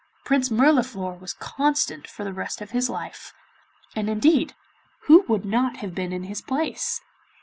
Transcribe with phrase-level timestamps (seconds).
[0.25, 3.35] Prince Mirliflor was constant for the rest of his life.
[3.95, 4.55] And indeed
[5.01, 7.01] who would not have been in his place?